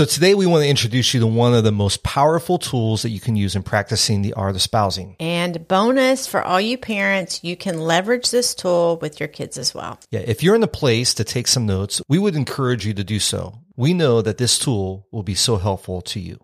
[0.00, 3.10] So today we want to introduce you to one of the most powerful tools that
[3.10, 5.14] you can use in practicing the art of spousing.
[5.20, 9.74] And bonus for all you parents, you can leverage this tool with your kids as
[9.74, 10.00] well.
[10.10, 13.04] Yeah, if you're in a place to take some notes, we would encourage you to
[13.04, 13.58] do so.
[13.76, 16.40] We know that this tool will be so helpful to you.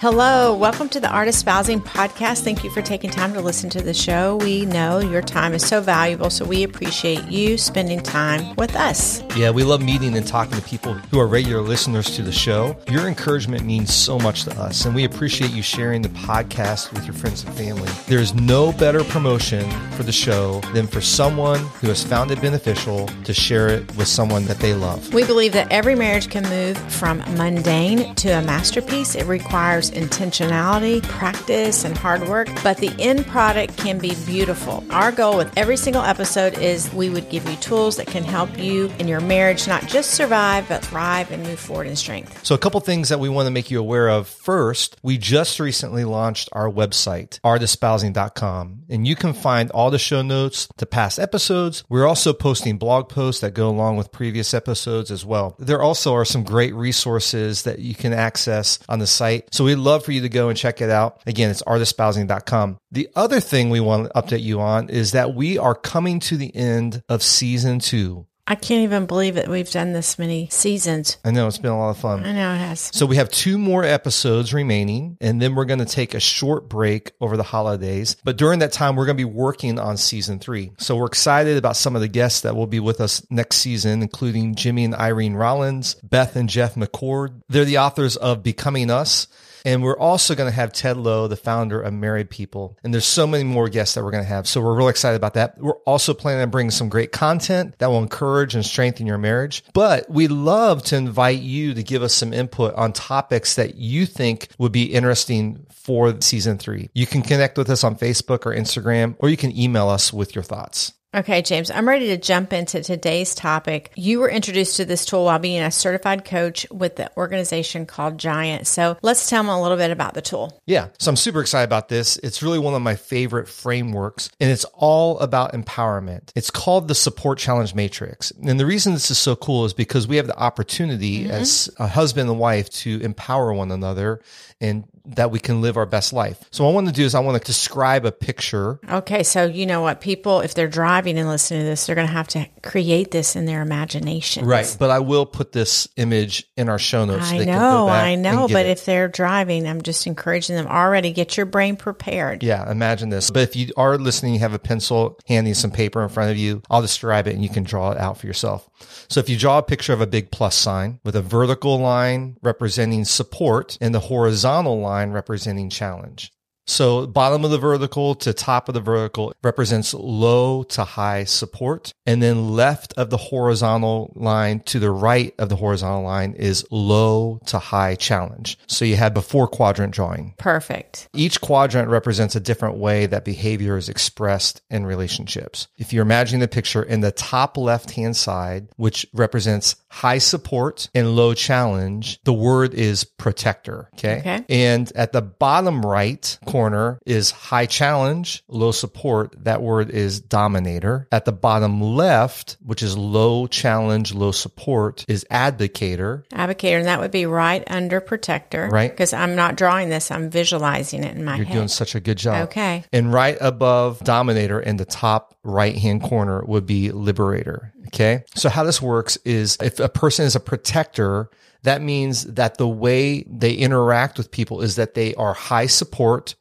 [0.00, 2.44] Hello, welcome to the Art of Spousing podcast.
[2.44, 4.36] Thank you for taking time to listen to the show.
[4.36, 9.24] We know your time is so valuable, so we appreciate you spending time with us.
[9.34, 12.76] Yeah, we love meeting and talking to people who are regular listeners to the show.
[12.88, 17.04] Your encouragement means so much to us, and we appreciate you sharing the podcast with
[17.04, 17.90] your friends and family.
[18.06, 23.08] There's no better promotion for the show than for someone who has found it beneficial
[23.24, 25.12] to share it with someone that they love.
[25.12, 29.16] We believe that every marriage can move from mundane to a masterpiece.
[29.16, 34.84] It requires intentionality, practice, and hard work, but the end product can be beautiful.
[34.90, 38.58] Our goal with every single episode is we would give you tools that can help
[38.58, 42.44] you in your marriage not just survive, but thrive and move forward in strength.
[42.44, 44.28] So, a couple things that we want to make you aware of.
[44.28, 50.22] First, we just recently launched our website, artofspousing.com, and you can find all the show
[50.22, 51.84] notes to past episodes.
[51.88, 55.54] We're also posting blog posts that go along with previous episodes as well.
[55.58, 59.54] There also are some great resources that you can access on the site.
[59.54, 61.20] So, we love for you to go and check it out.
[61.26, 62.78] Again, it's artofspousing.com.
[62.90, 66.36] The other thing we want to update you on is that we are coming to
[66.36, 68.26] the end of season two.
[68.50, 71.18] I can't even believe that we've done this many seasons.
[71.22, 72.24] I know it's been a lot of fun.
[72.24, 72.90] I know it has.
[72.94, 76.66] So we have two more episodes remaining, and then we're going to take a short
[76.66, 78.16] break over the holidays.
[78.24, 80.72] But during that time, we're going to be working on season three.
[80.78, 84.00] So we're excited about some of the guests that will be with us next season,
[84.00, 87.42] including Jimmy and Irene Rollins, Beth and Jeff McCord.
[87.50, 89.26] They're the authors of Becoming Us
[89.64, 92.78] and we're also going to have Ted Lowe, the founder of Married People.
[92.82, 94.46] And there's so many more guests that we're going to have.
[94.46, 95.58] So we're really excited about that.
[95.58, 99.64] We're also planning on bringing some great content that will encourage and strengthen your marriage.
[99.72, 104.06] But we love to invite you to give us some input on topics that you
[104.06, 106.90] think would be interesting for season three.
[106.94, 110.34] You can connect with us on Facebook or Instagram, or you can email us with
[110.34, 110.92] your thoughts.
[111.14, 113.92] Okay, James, I'm ready to jump into today's topic.
[113.96, 118.18] You were introduced to this tool while being a certified coach with the organization called
[118.18, 118.66] Giant.
[118.66, 120.60] So let's tell them a little bit about the tool.
[120.66, 120.88] Yeah.
[120.98, 122.18] So I'm super excited about this.
[122.18, 126.30] It's really one of my favorite frameworks and it's all about empowerment.
[126.34, 128.30] It's called the support challenge matrix.
[128.42, 131.30] And the reason this is so cool is because we have the opportunity mm-hmm.
[131.30, 134.20] as a husband and wife to empower one another
[134.60, 134.84] and
[135.16, 136.42] that we can live our best life.
[136.50, 138.80] So what I want to do is I want to describe a picture.
[138.88, 142.06] Okay, so you know what people if they're driving and listening to this, they're going
[142.06, 144.44] to have to create this in their imagination.
[144.44, 147.30] Right, but I will put this image in our show notes.
[147.30, 148.70] I know, I know, but it.
[148.70, 152.42] if they're driving, I'm just encouraging them already get your brain prepared.
[152.42, 153.30] Yeah, imagine this.
[153.30, 156.36] But if you are listening, you have a pencil handy, some paper in front of
[156.36, 158.68] you, I'll describe it and you can draw it out for yourself.
[159.08, 162.36] So if you draw a picture of a big plus sign with a vertical line
[162.42, 166.32] representing support and the horizontal line representing challenge.
[166.68, 171.94] So bottom of the vertical to top of the vertical represents low to high support.
[172.06, 176.66] And then left of the horizontal line to the right of the horizontal line is
[176.70, 178.58] low to high challenge.
[178.66, 180.34] So you had before quadrant drawing.
[180.38, 181.08] Perfect.
[181.14, 185.68] Each quadrant represents a different way that behavior is expressed in relationships.
[185.78, 190.90] If you're imagining the picture in the top left hand side, which represents high support
[190.94, 193.88] and low challenge, the word is protector.
[193.94, 194.18] Okay.
[194.18, 194.44] okay.
[194.48, 196.57] And at the bottom right corner
[197.06, 199.34] is high challenge, low support.
[199.44, 201.08] That word is dominator.
[201.12, 206.26] At the bottom left, which is low challenge, low support, is abdicator.
[206.28, 206.78] Abdicator.
[206.78, 208.68] And that would be right under protector.
[208.70, 208.90] Right.
[208.90, 211.54] Because I'm not drawing this, I'm visualizing it in my You're head.
[211.54, 212.48] doing such a good job.
[212.48, 212.84] Okay.
[212.92, 217.72] And right above dominator in the top right hand corner would be liberator.
[217.88, 218.24] Okay.
[218.34, 221.30] So how this works is if a person is a protector,
[221.62, 226.34] that means that the way they interact with people is that they are high support,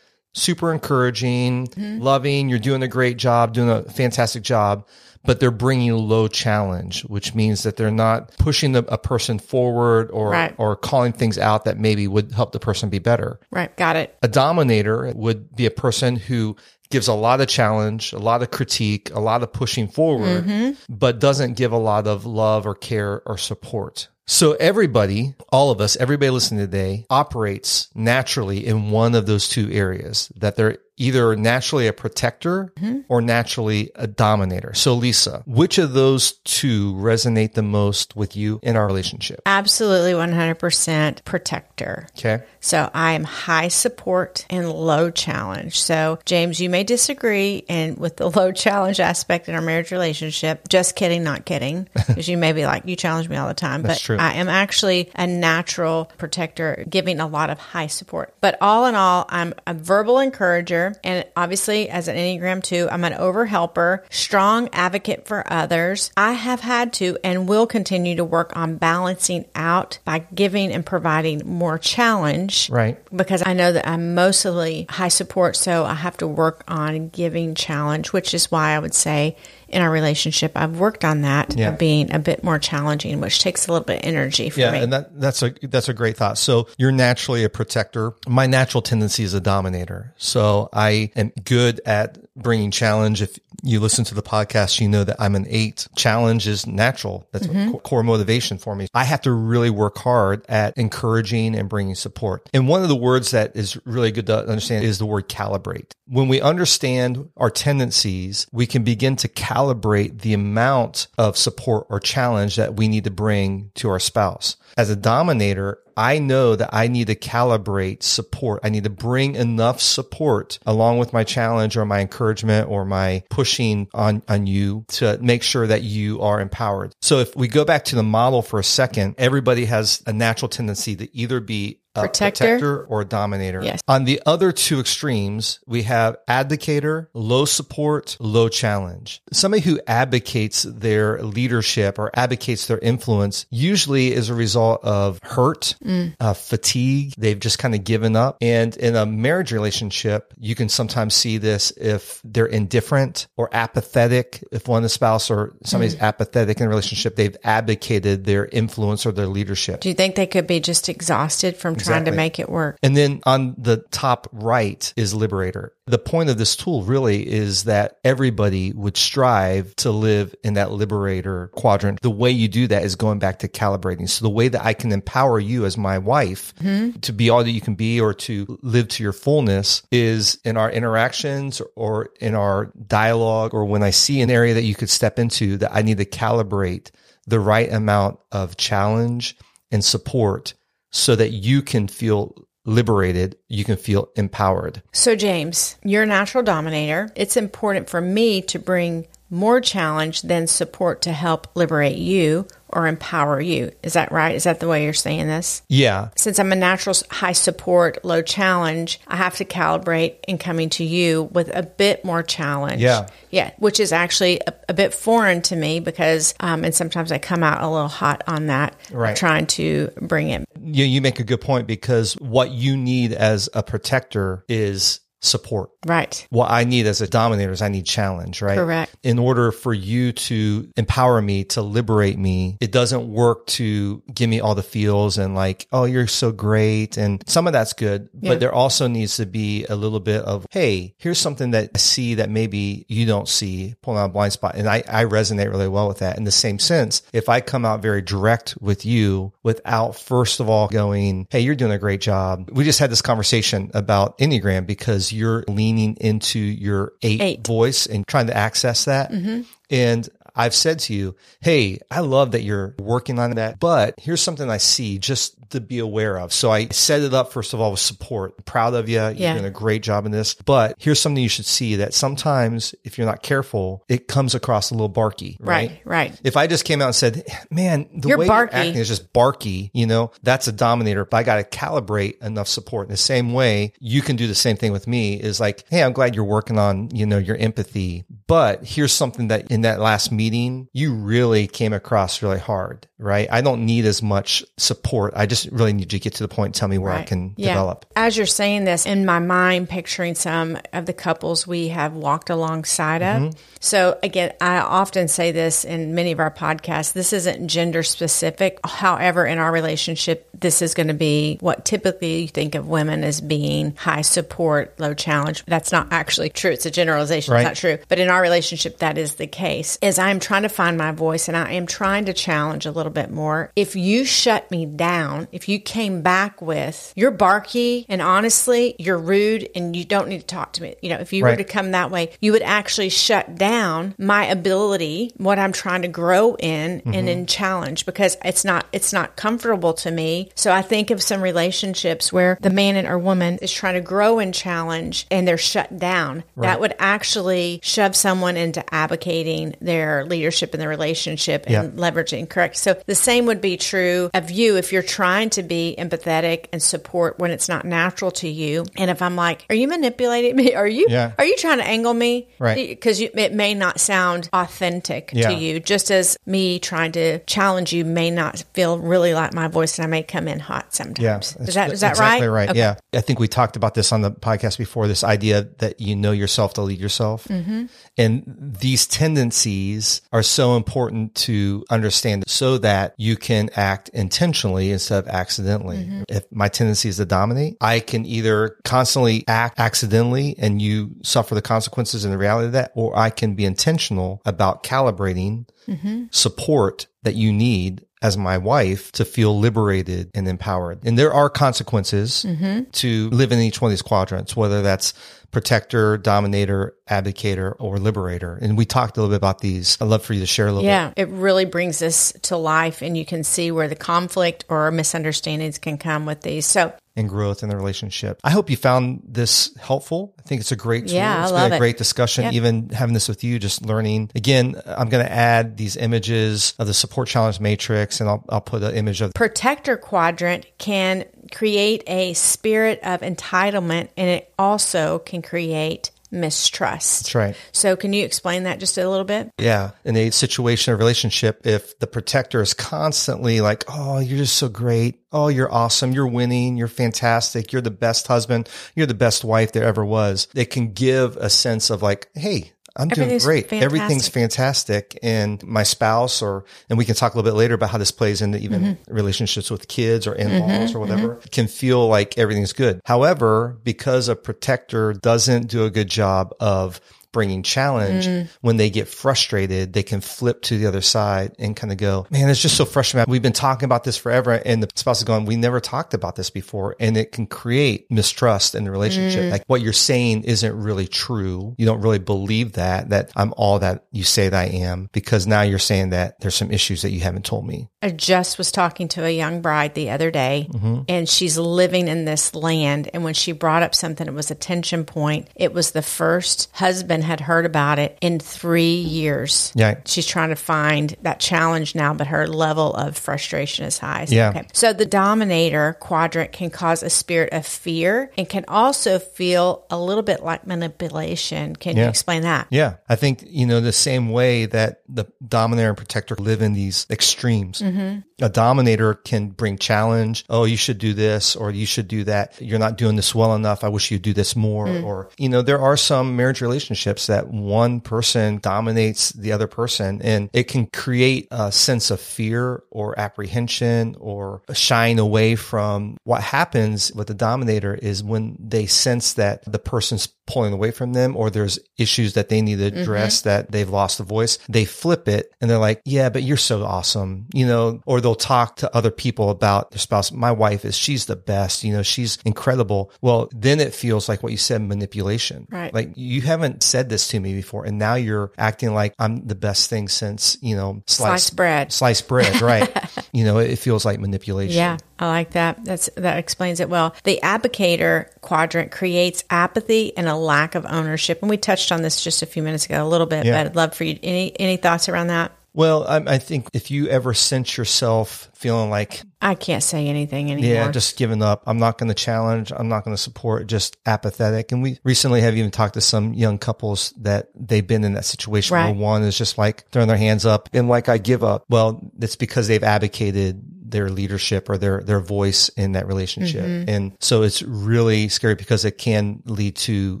[0.36, 2.00] super encouraging, mm-hmm.
[2.00, 2.48] loving.
[2.48, 4.86] You're doing a great job, doing a fantastic job,
[5.24, 10.10] but they're bringing low challenge, which means that they're not pushing the, a person forward
[10.10, 10.54] or, right.
[10.58, 13.40] or calling things out that maybe would help the person be better.
[13.50, 13.74] Right.
[13.76, 14.16] Got it.
[14.22, 16.56] A dominator would be a person who
[16.90, 20.94] gives a lot of challenge, a lot of critique, a lot of pushing forward, mm-hmm.
[20.94, 24.08] but doesn't give a lot of love or care or support.
[24.28, 29.70] So everybody, all of us, everybody listening today operates naturally in one of those two
[29.70, 33.00] areas that they're either naturally a protector mm-hmm.
[33.08, 34.74] or naturally a dominator.
[34.74, 39.42] So, Lisa, which of those two resonate the most with you in our relationship?
[39.46, 42.06] Absolutely 100% protector.
[42.18, 42.42] Okay.
[42.60, 45.80] So I am high support and low challenge.
[45.80, 50.68] So James, you may disagree and with the low challenge aspect in our marriage relationship.
[50.68, 51.88] Just kidding, not kidding.
[52.06, 53.82] Because you may be like, you challenge me all the time.
[53.82, 54.16] That's but true.
[54.16, 58.32] I am actually a natural protector, giving a lot of high support.
[58.40, 60.85] But all in all, I'm a verbal encourager.
[61.04, 66.10] And obviously as an Enneagram 2, I'm an over helper, strong advocate for others.
[66.16, 70.84] I have had to and will continue to work on balancing out by giving and
[70.84, 72.98] providing more challenge Right.
[73.14, 77.54] because I know that I'm mostly high support, so I have to work on giving
[77.54, 79.36] challenge, which is why I would say
[79.68, 81.70] in our relationship I've worked on that Yeah.
[81.70, 84.70] of being a bit more challenging, which takes a little bit of energy for Yeah,
[84.70, 84.78] me.
[84.78, 86.38] and that that's a that's a great thought.
[86.38, 88.12] So you're naturally a protector.
[88.28, 90.12] My natural tendency is a dominator.
[90.18, 93.22] So I am good at bringing challenge.
[93.22, 95.88] If you listen to the podcast, you know that I'm an eight.
[95.96, 97.26] Challenge is natural.
[97.32, 98.86] That's a co- core motivation for me.
[98.92, 102.48] I have to really work hard at encouraging and bringing support.
[102.52, 105.92] And one of the words that is really good to understand is the word calibrate.
[106.06, 112.00] When we understand our tendencies, we can begin to calibrate the amount of support or
[112.00, 114.56] challenge that we need to bring to our spouse.
[114.76, 118.60] As a dominator, I know that I need to calibrate support.
[118.62, 123.22] I need to bring enough support along with my challenge or my encouragement or my
[123.30, 126.92] pushing on, on you to make sure that you are empowered.
[127.00, 130.48] So if we go back to the model for a second, everybody has a natural
[130.48, 132.44] tendency to either be Uh, protector.
[132.44, 133.62] protector or a dominator.
[133.62, 133.80] Yes.
[133.88, 139.22] On the other two extremes, we have abdicator, low support, low challenge.
[139.32, 145.76] Somebody who abdicates their leadership or abdicates their influence usually is a result of hurt,
[145.84, 146.14] mm.
[146.20, 147.14] uh, fatigue.
[147.16, 148.38] They've just kind of given up.
[148.40, 154.44] And in a marriage relationship, you can sometimes see this if they're indifferent or apathetic.
[154.52, 156.00] If one of the spouse or somebody's mm.
[156.00, 159.80] apathetic in a relationship, they've abdicated their influence or their leadership.
[159.80, 162.78] Do you think they could be just exhausted from trying to make it work?
[162.82, 165.72] And then on the top right is Liberator.
[165.86, 170.72] The point of this tool really is that everybody would strive to live in that
[170.72, 172.00] Liberator quadrant.
[172.02, 174.08] The way you do that is going back to calibrating.
[174.08, 176.98] So the way that I can empower you as my wife mm-hmm.
[177.00, 180.56] to be all that you can be or to live to your fullness is in
[180.56, 184.90] our interactions or in our dialogue or when I see an area that you could
[184.90, 186.90] step into that I need to calibrate
[187.26, 189.36] the right amount of challenge
[189.70, 190.54] and support
[190.90, 192.34] so that you can feel
[192.64, 194.82] liberated, you can feel empowered.
[194.92, 197.10] So, James, you're a natural dominator.
[197.14, 202.86] It's important for me to bring more challenge than support to help liberate you or
[202.86, 203.70] empower you.
[203.82, 204.34] Is that right?
[204.34, 205.62] Is that the way you're saying this?
[205.68, 206.08] Yeah.
[206.16, 210.84] Since I'm a natural high support, low challenge, I have to calibrate in coming to
[210.84, 212.82] you with a bit more challenge.
[212.82, 213.08] Yeah.
[213.30, 217.18] Yeah, which is actually a, a bit foreign to me because, um, and sometimes I
[217.18, 219.16] come out a little hot on that, Right.
[219.16, 220.44] trying to bring it.
[220.60, 225.70] You, you make a good point because what you need as a protector is support.
[225.86, 226.26] Right.
[226.30, 228.56] What I need as a dominator is I need challenge, right?
[228.56, 228.94] Correct.
[229.02, 234.28] In order for you to empower me, to liberate me, it doesn't work to give
[234.30, 236.96] me all the feels and like, oh, you're so great.
[236.96, 238.32] And some of that's good, Yeah.
[238.32, 241.78] but there also needs to be a little bit of, hey, here's something that I
[241.78, 244.54] see that maybe you don't see, pulling out a blind spot.
[244.56, 246.16] And I, I resonate really well with that.
[246.18, 250.48] In the same sense, if I come out very direct with you without first of
[250.48, 252.50] all going, hey, you're doing a great job.
[252.52, 257.46] We just had this conversation about Enneagram because you're leaning into your eight, Eight.
[257.46, 259.10] voice and trying to access that.
[259.10, 259.42] Mm-hmm.
[259.70, 264.20] And I've said to you, Hey, I love that you're working on that, but here's
[264.20, 266.32] something I see just to be aware of.
[266.32, 268.44] So I set it up, first of all, with support.
[268.44, 268.96] Proud of you.
[269.00, 269.32] You're Yeah.
[269.34, 272.98] doing a great job in this, but here's something you should see that sometimes if
[272.98, 275.70] you're not careful, it comes across a little barky, right?
[275.70, 275.80] Right.
[276.10, 276.20] Right.
[276.24, 278.56] If I just came out and said, man, the You're way barky.
[278.56, 282.22] you're acting is just barky, you know, that's a dominator, but I got to calibrate
[282.22, 282.88] enough support.
[282.88, 285.82] In the same way, you can do the same thing with me is like, Hey,
[285.82, 289.80] I'm glad you're working on, you know, your empathy, but here's something that in that
[289.80, 293.28] last meeting, you really came across really hard, right?
[293.30, 295.12] I don't need as much support.
[295.16, 297.48] I just really need to get to the point tell me where I can Yeah.
[297.48, 297.84] develop.
[297.94, 302.30] As you're saying this, in my mind, picturing some of the couples we have walked
[302.30, 303.26] alongside Mm-hmm.
[303.26, 303.34] of.
[303.60, 308.58] So, again, I often say this in many of our podcasts this isn't gender specific.
[308.64, 313.02] However, in our relationship, this is going to be what typically you think of women
[313.02, 315.44] as being high support, low challenge.
[315.46, 316.50] That's not actually true.
[316.52, 317.34] It's a generalization.
[317.34, 317.40] Right.
[317.40, 317.78] It's not true.
[317.88, 319.78] But in our relationship, that is the case.
[319.82, 322.85] As I'm trying to find my voice and I am trying to challenge a little
[322.86, 323.50] little bit more.
[323.56, 328.98] If you shut me down, if you came back with you're barky and honestly you're
[328.98, 331.32] rude and you don't need to talk to me, you know, if you Right.
[331.32, 335.82] were to come that way, you would actually shut down my ability, what I'm trying
[335.82, 337.08] to grow in and mm-hmm.
[337.08, 340.30] in challenge because it's not it's not comfortable to me.
[340.34, 343.80] So I think of some relationships where the man and or woman is trying to
[343.80, 346.22] grow and challenge and they're shut down.
[346.36, 351.90] That would actually shove someone into abdicating their leadership in the relationship and Yeah.
[351.90, 352.56] leveraging correct.
[352.56, 356.62] So the same would be true of you if you're trying to be empathetic and
[356.62, 358.64] support when it's not natural to you.
[358.76, 360.54] And if I'm like, "Are you manipulating me?
[360.54, 361.12] Are you Yeah.
[361.18, 362.68] are you trying to angle me?" Right.
[362.68, 365.28] Because it may not sound authentic Yeah.
[365.30, 369.48] to you, just as me trying to challenge you may not feel really like my
[369.48, 371.00] voice, and I may come in hot sometimes.
[371.38, 372.34] Yeah, is that is that exactly right?
[372.46, 372.50] right?
[372.50, 372.58] Okay.
[372.58, 374.88] Yeah, I think we talked about this on the podcast before.
[374.88, 377.64] This idea that you know yourself to lead yourself, Mm-hmm.
[377.98, 378.22] and
[378.60, 382.65] these tendencies are so important to understand, so that
[382.96, 385.78] you can act intentionally instead of accidentally.
[385.78, 386.02] Mm-hmm.
[386.08, 391.34] If my tendency is to dominate, I can either constantly act accidentally, and you suffer
[391.34, 396.04] the consequences and the reality of that, or I can be intentional about calibrating Mm-hmm.
[396.12, 400.78] support that you need as my wife to feel liberated and empowered.
[400.86, 402.70] And there are consequences Mm-hmm.
[402.70, 404.94] to live in each one of these quadrants, whether that's
[405.32, 408.38] protector, dominator, abdicator, or liberator.
[408.40, 409.76] And we talked a little bit about these.
[409.80, 410.68] I'd love for you to share a little bit.
[410.68, 414.70] Yeah, it really brings this to life, and you can see where the conflict or
[414.70, 416.46] misunderstandings can come with these.
[416.46, 418.18] So, and growth in the relationship.
[418.24, 420.14] I hope you found this helpful.
[420.18, 420.96] I think it's a great tool.
[420.96, 421.58] Yeah, I It's love been a it.
[421.58, 422.32] great discussion, Yep.
[422.32, 424.10] even having this with you, just learning.
[424.14, 428.40] Again, I'm going to add these images of the support challenge matrix and I'll, I'll
[428.40, 435.00] put an image of protector quadrant can create a spirit of entitlement, and it also
[435.00, 437.04] can create mistrust.
[437.04, 437.36] That's right.
[437.52, 439.30] So, can you explain that just a little bit?
[439.38, 439.72] Yeah.
[439.84, 444.48] In a situation or relationship, if the protector is constantly like, Oh, you're just so
[444.48, 445.00] great.
[445.12, 445.92] Oh, you're awesome.
[445.92, 446.56] You're winning.
[446.56, 447.52] You're fantastic.
[447.52, 448.48] You're the best husband.
[448.74, 450.28] You're the best wife there ever was.
[450.34, 453.48] It can give a sense of like, Hey, I'm doing great.
[453.48, 453.62] fantastic.
[453.62, 454.98] Everything's fantastic.
[455.02, 457.90] And my spouse or, and we can talk a little bit later about how this
[457.90, 458.94] plays into even Mm-hmm.
[458.94, 462.80] relationships with kids or in-laws or whatever can feel like everything's good.
[462.84, 466.80] However, because a protector doesn't do a good job of
[467.16, 468.28] bringing challenge Mm.
[468.42, 472.06] when they get frustrated they can flip to the other side and kind of go
[472.10, 475.04] man it's just so frustrating we've been talking about this forever and the spouse is
[475.04, 479.22] going we never talked about this before and it can create mistrust in the relationship
[479.24, 479.30] Mm.
[479.30, 483.58] like what you're saying isn't really true you don't really believe that that i'm all
[483.60, 486.90] that you say that i am because now you're saying that there's some issues that
[486.90, 490.48] you haven't told me I just was talking to a young bride the other day,
[490.50, 490.80] Mm-hmm.
[490.88, 492.90] and she's living in this land.
[492.92, 495.28] And when she brought up something, it was a tension point.
[495.36, 499.52] It was the first husband had heard about it in three years.
[499.54, 499.80] Yeah.
[499.84, 504.04] She's trying to find that challenge now, but her level of frustration is high.
[504.04, 504.30] So, Yeah.
[504.30, 504.46] Okay.
[504.52, 509.78] So the dominator quadrant can cause a spirit of fear and can also feel a
[509.78, 511.56] little bit like manipulation.
[511.56, 512.48] Can you explain that?
[512.50, 512.74] Yeah.
[512.88, 516.86] I think, you know, the same way that the dominator and protector live in these
[516.90, 517.62] extremes.
[517.62, 518.00] Mm-hmm.
[518.24, 520.24] A dominator can bring challenge.
[520.30, 522.40] Oh, you should do this or you should do that.
[522.40, 523.62] You're not doing this well enough.
[523.62, 524.66] I wish you'd do this more.
[524.66, 524.84] Mm.
[524.84, 530.00] Or, you know, there are some marriage relationships that one person dominates the other person
[530.02, 536.22] and it can create a sense of fear or apprehension or shying away from what
[536.22, 541.16] happens with the dominator is when they sense that the person's pulling away from them
[541.16, 542.80] or there's issues that they need to mm-hmm.
[542.80, 546.36] address that they've lost a voice, they flip it and they're like, yeah, but you're
[546.36, 550.10] so awesome, you know, or they'll talk to other people about their spouse.
[550.10, 552.90] My wife is, she's the best, you know, she's incredible.
[553.00, 555.46] Well, then it feels like what you said, manipulation.
[555.50, 555.72] Right.
[555.72, 557.64] Like you haven't said this to me before.
[557.64, 561.72] And now you're acting like I'm the best thing since, you know, Sliced bread.
[561.72, 562.72] Sliced bread, right.
[563.12, 564.56] you know, it feels like manipulation.
[564.56, 565.64] Yeah, I like that.
[565.64, 566.94] That's that explains it well.
[567.04, 572.02] The abdicator quadrant creates apathy and a lack of ownership, and we touched on this
[572.02, 573.24] just a few minutes ago, a little bit.
[573.26, 573.32] Yeah.
[573.32, 575.32] But I'd love for you any any thoughts around that.
[575.56, 580.30] Well, I, I think if you ever sense yourself feeling like, I can't say anything
[580.30, 580.52] anymore.
[580.52, 583.78] yeah, just giving up, I'm not going to challenge, I'm not going to support, just
[583.86, 584.52] apathetic.
[584.52, 588.04] And we recently have even talked to some young couples that they've been in that
[588.04, 591.46] situation where one is just like throwing their hands up and like, I give up.
[591.48, 596.44] Well, it's because they've abdicated their leadership or their, their voice in that relationship.
[596.44, 596.70] Mm-hmm.
[596.70, 600.00] And so it's really scary because it can lead to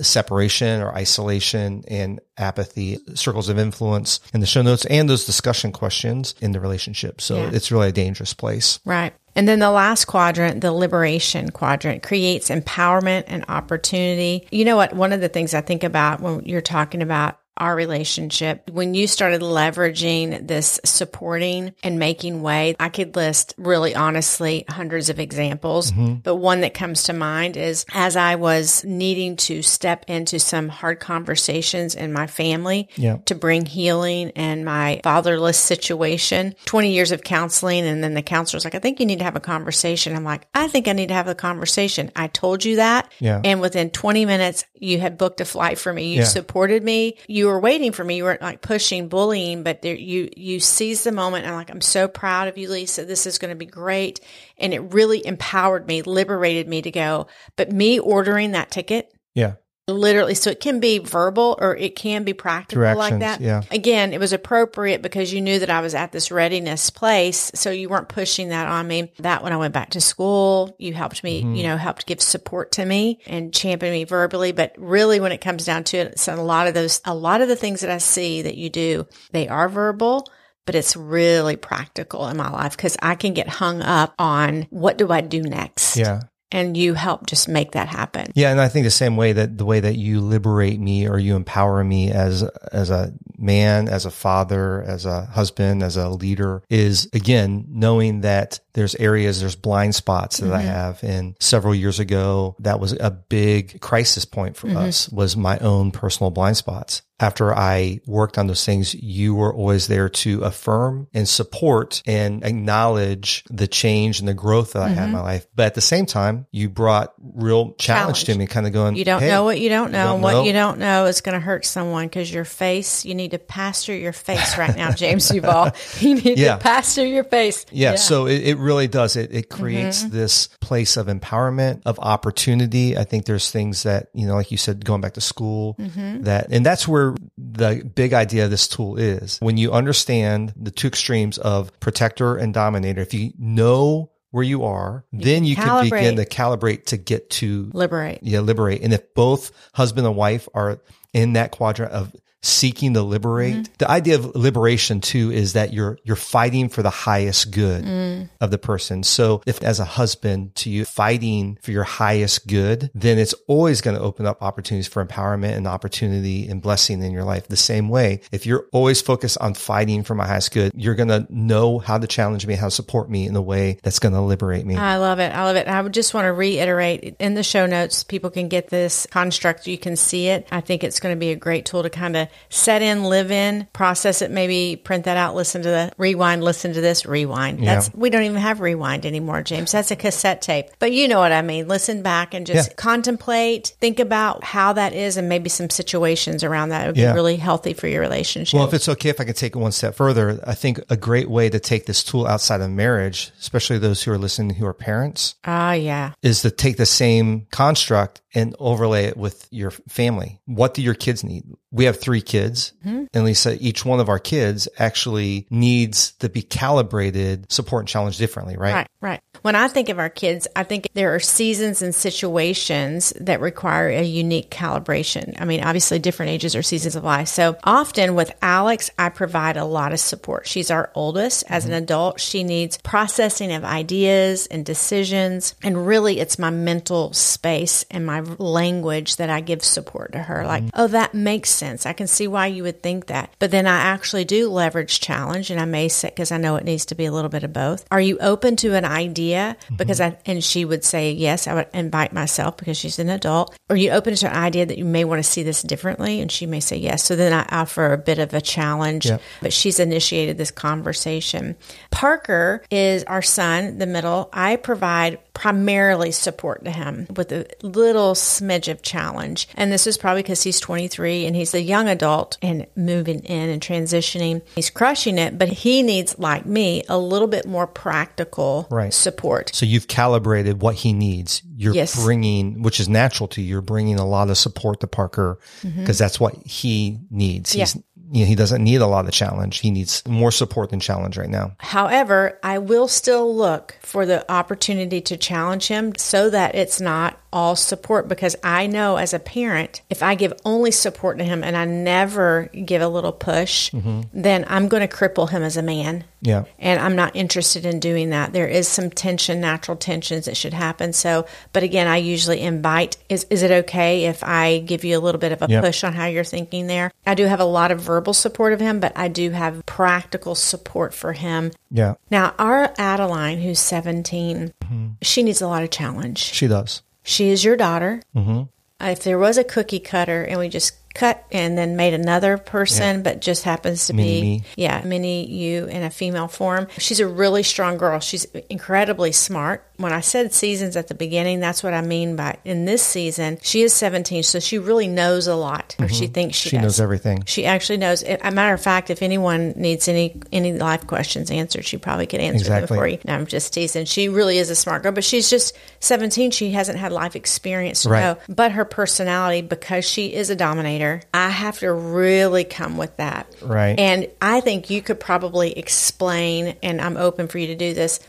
[0.00, 5.72] separation or isolation and apathy, circles of influence in the show notes and those discussion
[5.72, 7.20] questions in the relationship.
[7.20, 7.50] So Yeah.
[7.52, 8.78] it's really a dangerous place.
[8.84, 9.12] Right.
[9.34, 14.46] And then the last quadrant, the liberation quadrant, creates empowerment and opportunity.
[14.50, 14.94] You know what?
[14.94, 18.70] One of the things I think about when you're talking about our relationship.
[18.70, 25.10] When you started leveraging this supporting and making way, I could list really honestly hundreds
[25.10, 25.92] of examples.
[25.92, 26.14] Mm-hmm.
[26.22, 30.68] But one that comes to mind is as I was needing to step into some
[30.68, 33.18] hard conversations in my family Yeah.
[33.26, 37.84] to bring healing and my fatherless situation, 20 years of counseling.
[37.84, 40.14] And then the counselor's like, I think you need to have a conversation.
[40.16, 42.10] I'm like, I think I need to have a conversation.
[42.16, 43.10] I told you that.
[43.20, 43.40] Yeah.
[43.44, 46.12] And within 20 minutes, you had booked a flight for me.
[46.12, 46.24] You Yeah.
[46.24, 47.16] supported me.
[47.26, 48.16] You were waiting for me.
[48.16, 51.46] You weren't like pushing, bullying, but there, you, you seized the moment.
[51.46, 53.04] And like, I'm so proud of you, Lisa.
[53.04, 54.20] This is going to be great.
[54.56, 57.26] And it really empowered me, liberated me to go.
[57.56, 59.54] But me ordering that ticket, Yeah.
[59.88, 63.62] Literally so it can be verbal or it can be practical like that yeah.
[63.70, 67.70] again it was appropriate because you knew that i was at this readiness place so
[67.70, 71.24] you weren't pushing that on me that when i went back to school you helped
[71.24, 71.54] me Mm-hmm.
[71.54, 75.40] you know helped give support to me and champion me verbally but really when it
[75.40, 77.90] comes down to it so a lot of those a lot of the things that
[77.90, 80.26] i see that you do they are verbal
[80.68, 84.98] but it's really practical in my life because I can get hung up on what
[84.98, 85.96] do I do next?
[85.96, 86.20] Yeah.
[86.50, 88.32] And you help just make that happen.
[88.34, 91.18] Yeah, and I think the same way that the way that you liberate me or
[91.18, 96.08] you empower me as as a man, as a father, as a husband, as a
[96.08, 100.68] leader is again knowing that there's areas, there's blind spots that I mm-hmm.
[100.68, 101.02] have.
[101.02, 104.76] And several years ago, that was a big crisis point for mm-hmm.
[104.76, 107.02] us was my own personal blind spots.
[107.20, 112.44] After I worked on those things, you were always there to affirm and support and
[112.44, 115.46] acknowledge the change and the growth that I had in my life.
[115.54, 119.04] But at the same time, you brought real challenge, to me, kind of going, You
[119.04, 120.12] don't "Hey, know what you don't know.
[120.12, 120.44] don't what know.
[120.44, 123.94] you don't know is going to hurt someone because your face, you need to pastor
[123.96, 125.70] your face right now, James Duvall.
[125.98, 126.56] You need Yeah.
[126.56, 127.66] to pastor your face.
[127.72, 129.16] Yeah, so it, it really does.
[129.16, 130.16] It, it creates Mm-hmm.
[130.16, 132.96] this place of empowerment, of opportunity.
[132.96, 136.22] I think there's things that, you know, like you said, going back to school, Mm-hmm.
[136.24, 139.38] that, and that's where the big idea of this tool is.
[139.40, 144.64] When you understand the two extremes of protector and dominator, if you know where you
[144.64, 148.20] are, then you can begin to calibrate to get to Liberate.
[148.22, 148.82] yeah, liberate.
[148.82, 150.80] And if both husband and wife are
[151.12, 153.72] in that quadrant of seeking to liberate, Mm-hmm.
[153.78, 158.28] the idea of liberation too is that you're you're fighting for the highest good Mm.
[158.40, 159.02] of the person.
[159.02, 163.80] So if as a husband to you fighting for your highest good, then it's always
[163.80, 167.48] going to open up opportunities for empowerment and opportunity and blessing in your life.
[167.48, 171.08] The same way, if you're always focused on fighting for my highest good, you're going
[171.08, 174.14] to know how to challenge me, how to support me in a way that's going
[174.14, 174.76] to liberate me.
[174.76, 175.34] I love it.
[175.34, 175.66] I love it.
[175.66, 179.66] I would just want to reiterate in the show notes, people can get this construct.
[179.66, 180.46] You can see it.
[180.50, 183.30] I think it's going to be a great tool to kind of set in, live
[183.30, 187.66] in, process it, maybe print that out, listen to the rewind, listen to this, rewind.
[187.66, 189.72] That's, we don't even have rewind anymore, James.
[189.72, 191.68] That's a cassette tape, but you know what I mean.
[191.68, 192.74] Listen back and just Yeah.
[192.76, 196.84] contemplate, think about how that is and maybe some situations around that.
[196.84, 197.12] It would Yeah.
[197.12, 198.56] be really healthy for your relationship.
[198.58, 200.96] Well, if it's okay, if I can take it one step further, I think a
[200.96, 204.66] great way to take this tool outside of marriage, especially those who are listening who
[204.66, 206.12] are parents, Ah, yeah.
[206.22, 210.40] is to take the same construct and overlay it with your family.
[210.46, 211.44] What do your kids need?
[211.70, 213.04] We have three kids, mm-hmm.
[213.12, 218.16] and Lisa, each one of our kids actually needs to be calibrated, support and challenge
[218.16, 218.74] differently, right?
[218.74, 219.20] Right, right.
[219.42, 223.88] When I think of our kids, I think there are seasons and situations that require
[223.88, 225.40] a unique calibration.
[225.40, 227.28] I mean, obviously, different ages or seasons of life.
[227.28, 230.46] So often with Alex, I provide a lot of support.
[230.46, 231.44] She's our oldest.
[231.48, 231.82] As an mm-hmm.
[231.84, 235.54] adult, she needs processing of ideas and decisions.
[235.62, 240.44] And really, it's my mental space and my language that I give support to her.
[240.46, 241.86] Like, oh, that makes sense.
[241.86, 243.32] I can see why you would think that.
[243.38, 246.64] But then I actually do leverage challenge, and I may say, because I know it
[246.64, 247.86] needs to be a little bit of both.
[247.90, 249.56] Are you open to an idea?
[249.64, 249.76] Mm-hmm.
[249.76, 253.56] Because I, and she would say, yes, I would invite myself because she's an adult.
[253.70, 256.20] Are you open to an idea that you may want to see this differently?
[256.20, 257.04] And she may say yes.
[257.04, 259.20] So then I offer a bit of a challenge, Yep.
[259.42, 261.56] but she's initiated this conversation.
[261.90, 264.28] Parker is our son, the middle.
[264.32, 269.48] I provide primarily support to him with a little smidge of challenge.
[269.54, 273.48] And this is probably because he's 23 and he's a young adult and moving in
[273.48, 274.42] and transitioning.
[274.56, 278.92] He's crushing it, but he needs, like me, a little bit more practical Right.
[278.92, 279.54] support.
[279.54, 281.40] So you've calibrated what he needs.
[281.56, 281.94] You're Yes.
[281.94, 285.80] bringing, which is natural to you, you're bringing a lot of support to Parker mm-hmm.
[285.80, 287.52] because that's what he needs.
[287.52, 287.76] He's,
[288.10, 289.58] you know, he doesn't need a lot of challenge.
[289.58, 291.52] He needs more support than challenge right now.
[291.58, 297.17] However, I will still look for the opportunity to challenge him so that it's not
[297.32, 301.44] all support because I know as a parent, if I give only support to him
[301.44, 304.02] and I never give a little push, mm-hmm.
[304.12, 306.04] then I'm going to cripple him as a man.
[306.20, 306.44] Yeah.
[306.58, 308.32] And I'm not interested in doing that.
[308.32, 310.92] There is some tension, natural tensions that should happen.
[310.92, 315.00] So, but again, I usually invite is, is it okay if I give you a
[315.00, 315.64] little bit of a Yep.
[315.64, 316.90] push on how you're thinking there?
[317.06, 320.34] I do have a lot of verbal support of him, but I do have practical
[320.34, 321.52] support for him.
[321.70, 321.94] Yeah.
[322.10, 324.86] Now, our Adeline, who's 17, mm-hmm.
[325.00, 326.18] she needs a lot of challenge.
[326.18, 326.82] She does.
[327.08, 328.02] She is your daughter.
[328.14, 328.42] Mm-hmm.
[328.82, 333.02] If there was a cookie cutter and we just cut and then made another person,
[333.02, 334.42] but just happens to Mini be, me.
[334.56, 338.00] yeah, mini you in a female form, she's a really strong girl.
[338.00, 339.64] She's incredibly smart.
[339.76, 343.38] When I said seasons at the beginning, that's what I mean by in this season,
[343.42, 346.56] she is 17, so she really knows a lot, or she thinks she, Mm-hmm.
[346.56, 346.62] She does.
[346.78, 347.22] knows everything.
[347.26, 348.02] She actually knows.
[348.02, 352.20] A matter of fact, if anyone needs any any life questions answered, she probably could
[352.20, 352.66] answer Exactly.
[352.66, 352.98] them for you.
[353.04, 353.84] No, I'm just teasing.
[353.84, 356.30] She really is a smart girl, but she's just 17.
[356.32, 358.00] She hasn't had life experience to Right.
[358.00, 358.18] know.
[358.28, 360.77] But her personality, because she is a dominator,
[361.14, 363.26] I have to really come with that.
[363.42, 363.78] Right.
[363.78, 368.00] And I think you could probably explain, and I'm open for you to do this.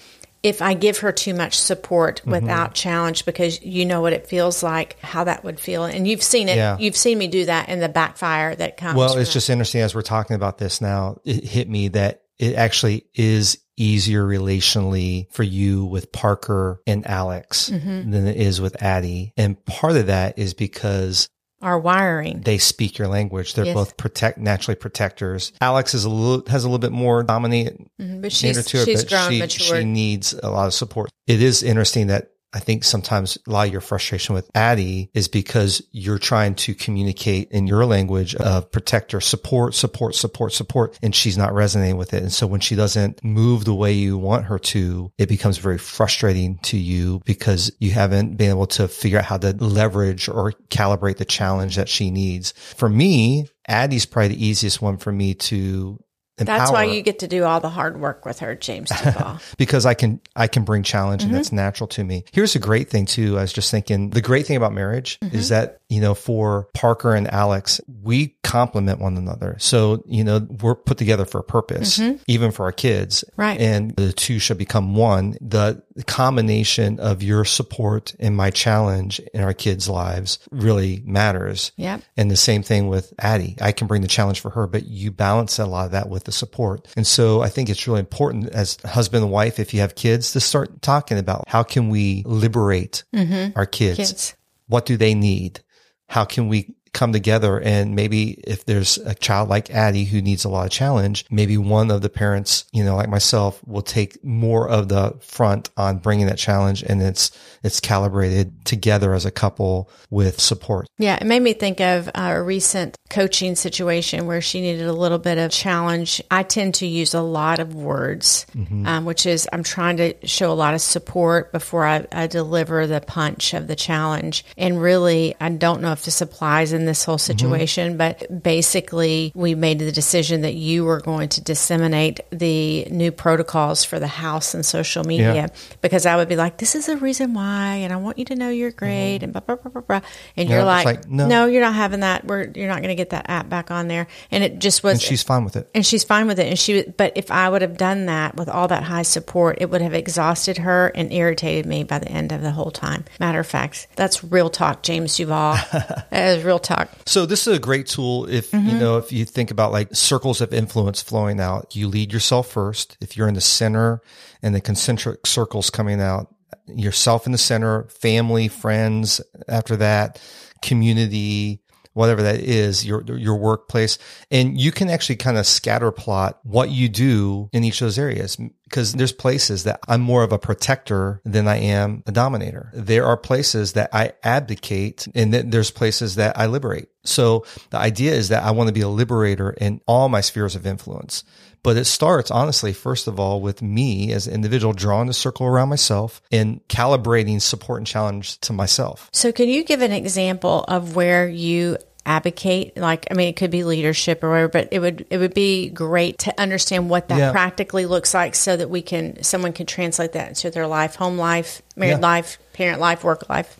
[0.41, 2.31] If I give her too much support Mm-hmm.
[2.31, 6.23] without challenge, because you know what it feels like, how that would feel, and you've
[6.23, 6.77] seen it, Yeah.
[6.79, 8.95] you've seen me do that in the backfire that comes.
[8.95, 9.33] Well, from it's that.
[9.33, 13.57] just interesting as we're talking about this now, it hit me that it actually is
[13.75, 19.33] easier relationally for you with Parker and Alex than it is with Addie.
[19.37, 21.29] And part of that is because
[21.61, 22.41] our wiring.
[22.41, 23.53] they speak your language.
[23.53, 23.73] They're Yes.
[23.73, 25.51] both protect naturally protectors.
[25.61, 28.77] Alex is a little has a little bit more dominant mm-hmm, But nature she's, to
[28.81, 29.79] it, she's but grown, she, matured.
[29.79, 31.09] she needs a lot of support.
[31.27, 35.27] It is interesting that I think sometimes a lot of your frustration with Addie is
[35.27, 41.15] because you're trying to communicate in your language of protector, support, support, support, support, and
[41.15, 42.23] she's not resonating with it.
[42.23, 45.77] And so when she doesn't move the way you want her to, it becomes very
[45.77, 50.53] frustrating to you because you haven't been able to figure out how to leverage or
[50.69, 52.53] calibrate the challenge that she needs.
[52.75, 55.99] For me, Addie's probably the easiest one for me to
[56.47, 58.91] That's why you get to do all the hard work with her, James
[59.57, 61.29] because I can I can bring challenge Mm-hmm.
[61.29, 62.23] and that's natural to me.
[62.31, 63.37] Here's a great thing too.
[63.37, 65.35] I was just thinking the great thing about marriage Mm-hmm.
[65.35, 69.57] is that you know for Parker and Alex we complement one another.
[69.59, 73.23] So you know we're put together for a purpose, even for our kids.
[73.31, 73.41] Mm-hmm.
[73.41, 73.59] Right.
[73.59, 75.35] And the two should become one.
[75.41, 81.71] The combination of your support and my challenge in our kids' lives really matters.
[81.77, 82.01] Yep.
[82.17, 83.55] And the same thing with Addie.
[83.61, 86.25] I can bring the challenge for her, but you balance a lot of that with
[86.25, 86.87] the support.
[86.95, 90.31] And so I think it's really important as husband and wife, if you have kids,
[90.33, 93.57] to start talking about how can we liberate mm-hmm.
[93.57, 93.97] our kids?
[93.97, 94.35] Kids.
[94.67, 95.61] What do they need?
[96.07, 100.45] How can we come together and maybe if there's a child like Addie who needs
[100.45, 104.23] a lot of challenge, maybe one of the parents, you know, like myself will take
[104.23, 107.31] more of the front on bringing that challenge and it's,
[107.63, 110.87] it's calibrated together as a couple with support.
[110.97, 115.17] Yeah, it made me think of a recent coaching situation where she needed a little
[115.17, 116.21] bit of challenge.
[116.29, 118.45] I tend to use a lot of words,
[118.85, 122.87] um, which is I'm trying to show a lot of support before I, I deliver
[122.87, 124.45] the punch of the challenge.
[124.57, 127.37] And really, I don't know if this applies in this whole mm-hmm.
[127.37, 133.11] situation, but basically, we made the decision that you were going to disseminate the new
[133.11, 135.47] protocols for the house and social media Yeah.
[135.81, 138.35] because I would be like, this is the reason why, and I want you to
[138.35, 138.77] know you're mm-hmm.
[138.77, 140.01] great, and blah, blah, blah, blah, blah.
[140.35, 141.27] And Yeah, you're like, like, no.
[141.27, 142.25] no, you're not having that.
[142.25, 144.07] We're, you're not going to get that app back on there.
[144.31, 145.69] And it just was, And she's fine with it.
[145.75, 146.47] and she's fine with it.
[146.47, 149.69] And she, but if I would have done that with all that high support, it
[149.69, 153.05] would have exhausted her and irritated me by the end of the whole time.
[153.19, 155.55] Matter of fact, that's real talk, James Duvall.
[155.71, 156.68] that is real talk.
[157.05, 158.79] So this is a great tool if you mm-hmm.
[158.79, 161.75] know if you think about like circles of influence flowing out.
[161.75, 162.97] You lead yourself first.
[163.01, 164.01] If you're in the center
[164.41, 166.33] and the concentric circles coming out,
[166.67, 170.21] yourself in the center, family, friends after that,
[170.61, 171.61] community,
[171.93, 173.97] whatever that is, your your workplace,
[174.31, 177.99] and you can actually kind of scatter plot what you do in each of those
[177.99, 178.37] areas
[178.69, 182.69] because there's places that I'm more of a protector than I am a dominator.
[182.73, 186.87] There are places that I abdicate, and then there's places that I liberate.
[187.03, 190.55] So the idea is that I want to be a liberator in all my spheres
[190.55, 191.23] of influence.
[191.63, 195.45] But it starts honestly, first of all, with me as an individual drawing a circle
[195.45, 199.09] around myself and calibrating support and challenge to myself.
[199.11, 202.77] So, can you give an example of where you abdicate?
[202.77, 205.69] Like, I mean, it could be leadership or whatever, but it would it would be
[205.69, 207.31] great to understand what that Yeah.
[207.31, 211.17] practically looks like, so that we can someone can translate that into their life, home
[211.17, 211.97] life, married Yeah.
[211.97, 213.59] life, parent life, work life.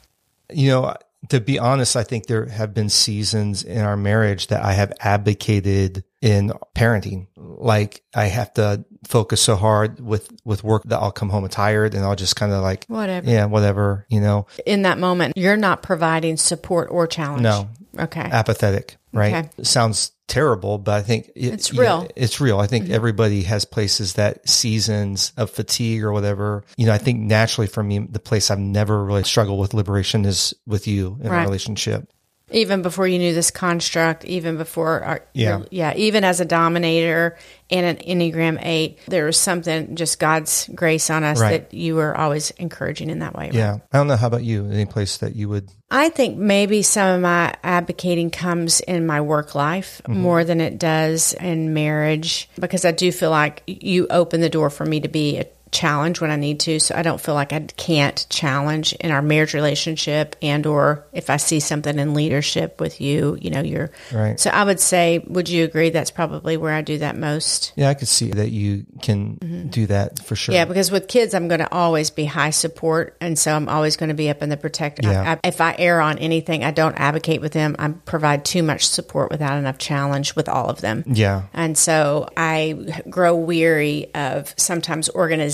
[0.51, 0.93] you know,
[1.29, 4.93] To be honest, I think there have been seasons in our marriage that I have
[5.01, 7.27] abdicated in parenting.
[7.37, 11.93] Like I have to focus so hard with, with work that I'll come home tired
[11.93, 13.29] and I'll just kind of like, Whatever.
[13.29, 17.43] yeah, whatever, you know, In that moment, you're not providing support or challenge.
[17.43, 18.21] no, Okay.
[18.21, 19.33] apathetic, right?
[19.45, 19.49] Okay.
[19.63, 22.01] Sounds terrible, but I think it- It's real.
[22.01, 22.11] Mm-hmm.
[22.15, 22.59] it's real.
[22.59, 26.63] I think everybody has places that seasons of fatigue or whatever.
[26.77, 30.25] You know, I think naturally for me, the place I've never really struggled with liberation
[30.25, 31.41] is with you in Right.
[31.41, 32.11] a relationship.
[32.51, 35.61] Even before you knew this construct, even before, our, Yeah.
[35.71, 37.37] yeah, even as a dominator
[37.69, 41.69] and an Enneagram Eight, there was something just God's grace on us Right.
[41.69, 43.45] that you were always encouraging in that way.
[43.45, 43.53] right?
[43.53, 43.77] Yeah.
[43.91, 44.15] I don't know.
[44.15, 44.65] How about you?
[44.71, 49.21] Any place that you would, I think maybe some of my abdicating comes in my
[49.21, 50.19] work life Mm-hmm.
[50.21, 54.69] more than it does in marriage because I do feel like you open the door
[54.69, 56.79] for me to be a challenge when I need to.
[56.79, 61.29] So I don't feel like I can't challenge in our marriage relationship and or if
[61.29, 64.39] I see something in leadership with you, you know, you're Right.
[64.39, 67.73] So I would say, would you agree that's probably where I do that most?
[67.75, 70.53] yeah, I could see that you can do that for sure.
[70.53, 70.59] Mm-hmm.
[70.59, 73.97] Yeah, because with kids, I'm going to always be high support, and so I'm always
[73.97, 75.03] going to be up in the protect.
[75.03, 75.37] Yeah.
[75.43, 77.75] I, if I err on anything, I don't abdicate with them.
[77.79, 81.03] I provide too much support without enough challenge with all of them.
[81.07, 81.43] Yeah.
[81.53, 85.09] And so I grow weary of sometimes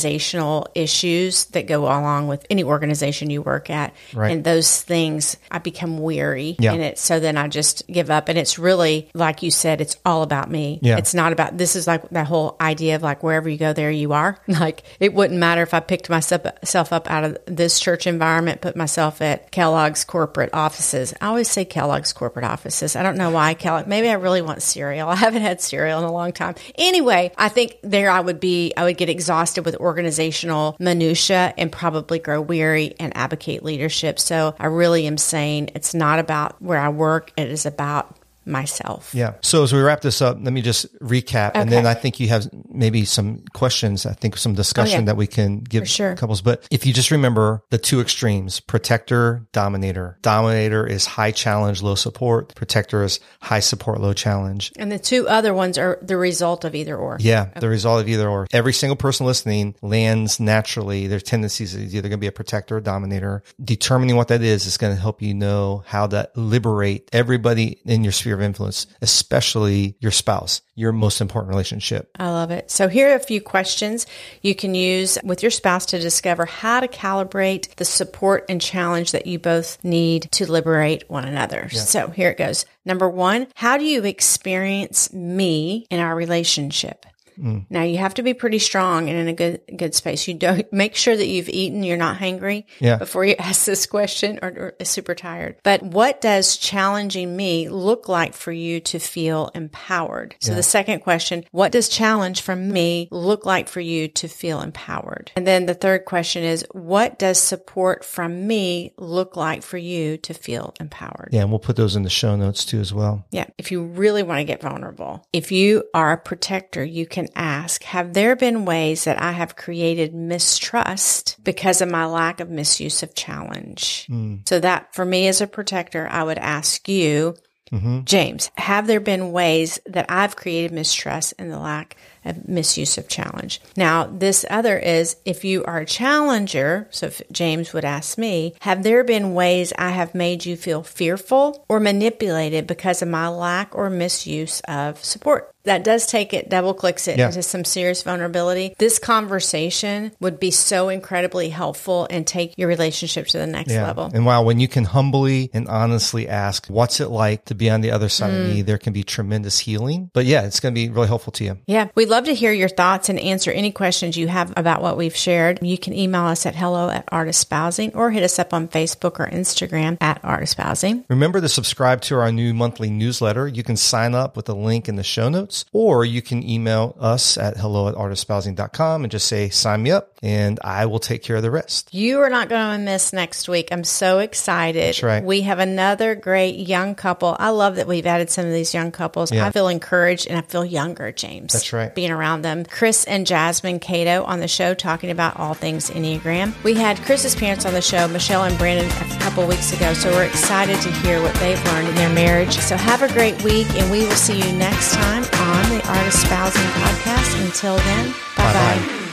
[0.05, 3.93] organizational issues that go along with any organization you work at.
[4.13, 4.31] Right.
[4.31, 6.73] And those things, I become weary Yeah.
[6.73, 6.97] in it.
[6.99, 8.29] So then I just give up.
[8.29, 10.79] And it's really, like you said, it's all about me.
[10.81, 10.97] Yeah.
[10.97, 13.91] It's not about, this is like that whole idea of like wherever you go, there
[13.91, 14.37] you are.
[14.55, 18.75] Like it wouldn't matter if I picked myself up out of this church environment, put
[18.77, 21.13] myself at Kellogg's corporate offices.
[21.19, 22.95] I always say Kellogg's corporate offices.
[22.95, 23.85] I don't know why Kellogg.
[23.85, 25.09] Maybe I really want cereal.
[25.15, 26.55] I haven't had cereal in a long time.
[26.75, 31.71] Anyway, I think there I would be, I would get exhausted with organizational minutia and
[31.71, 34.19] probably grow weary and abdicate leadership.
[34.19, 37.31] So I really am saying it's not about where I work.
[37.37, 38.13] It is about
[38.45, 39.13] myself.
[39.13, 39.33] Yeah.
[39.41, 42.27] So as we wrap this up, let me just recap, and then I think you
[42.29, 44.05] have maybe some questions.
[44.05, 45.05] I think some discussion Oh, yeah.
[45.05, 46.15] that we can give sure.
[46.15, 46.41] couples.
[46.41, 50.17] But if you just remember the two extremes: protector, dominator.
[50.21, 52.53] Dominator is high challenge, low support.
[52.55, 54.71] Protector is high support, low challenge.
[54.77, 57.17] And the two other ones are the result of either or.
[57.19, 58.47] Yeah, the result of either or.
[58.53, 61.07] Every single person listening lands naturally.
[61.07, 63.43] Their tendencies is either going to be a protector or dominator.
[63.63, 68.03] Determining what that is is going to help you know how to liberate everybody in
[68.03, 72.11] your sphere of influence, especially your spouse, your most important relationship.
[72.19, 72.69] I love it.
[72.69, 74.05] So here are a few questions
[74.41, 79.11] you can use with your spouse to discover how to calibrate the support and challenge
[79.11, 81.69] that you both need to liberate one another.
[81.69, 82.65] So here it goes.
[82.85, 87.05] Number one, how do you experience me in our relationship?
[87.39, 87.65] Mm.
[87.69, 90.27] Now you have to be pretty strong and in a good good space.
[90.27, 92.97] You don't make sure that you've eaten, you're not hangry Yeah.
[92.97, 95.57] before you ask this question or, or super tired.
[95.63, 100.35] But what does challenging me look like for you to feel empowered?
[100.39, 104.61] So the second question, what does challenge from me look like for you to feel
[104.61, 105.31] empowered?
[105.35, 110.17] And then the third question is, what does support from me look like for you
[110.17, 111.29] to feel empowered?
[111.31, 113.25] Yeah, and we'll put those in the show notes too as well.
[113.31, 113.45] Yeah.
[113.57, 117.83] If you really want to get vulnerable, if you are a protector, you can ask,
[117.83, 123.03] have there been ways that I have created mistrust because of my lack of misuse
[123.03, 124.05] of challenge?
[124.07, 124.37] Hmm.
[124.45, 127.35] So that for me as a protector, I would ask you,
[127.71, 128.01] mm-hmm.
[128.03, 133.07] James, have there been ways that I've created mistrust and the lack of misuse of
[133.07, 133.61] challenge?
[133.77, 138.55] Now, this other is if you are a challenger, so if James would ask me,
[138.61, 143.27] have there been ways I have made you feel fearful or manipulated because of my
[143.27, 145.54] lack or misuse of support?
[145.65, 147.27] That does take it, double clicks it Yeah.
[147.27, 148.75] into some serious vulnerability.
[148.77, 153.85] This conversation would be so incredibly helpful and take your relationship to the next Yeah.
[153.85, 154.09] level.
[154.13, 157.81] And wow, when you can humbly and honestly ask, what's it like to be on
[157.81, 158.41] the other side Mm.
[158.41, 158.61] of me?
[158.61, 160.09] There can be tremendous healing.
[160.13, 161.57] But yeah, it's going to be really helpful to you.
[161.67, 164.97] Yeah, we'd love to hear your thoughts and answer any questions you have about what
[164.97, 165.59] we've shared.
[165.61, 168.67] You can email us at hello at art of spousing or hit us up on
[168.67, 171.03] Facebook or Instagram at art of spousing.
[171.09, 173.47] Remember to subscribe to our new monthly newsletter.
[173.47, 176.95] You can sign up with the link in the show notes, or you can email
[176.99, 181.23] us at hello at artofspousing.com and just say, sign me up, and I will take
[181.23, 181.93] care of the rest.
[181.93, 183.69] You are not going to miss next week.
[183.71, 184.87] I'm so excited.
[184.87, 185.23] That's right.
[185.23, 187.35] We have another great young couple.
[187.39, 189.31] I love that we've added some of these young couples.
[189.31, 189.45] Yeah.
[189.45, 191.53] I feel encouraged and I feel younger, James.
[191.53, 191.93] That's right.
[191.93, 192.65] Being around them.
[192.65, 196.61] Chris and Jasmine Cato on the show talking about all things Enneagram.
[196.63, 199.93] We had Chris's parents on the show, Michelle and Brandon, a couple weeks ago.
[199.93, 202.57] So we're excited to hear what they've learned in their marriage.
[202.57, 206.07] So have a great week and we will see you next time on the Art
[206.07, 207.45] of Spousing podcast.
[207.45, 209.04] Until then, bye bye.